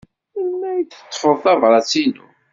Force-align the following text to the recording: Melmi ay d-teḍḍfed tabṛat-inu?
Melmi 0.35 0.67
ay 0.69 0.81
d-teḍḍfed 0.83 1.39
tabṛat-inu? 1.43 2.25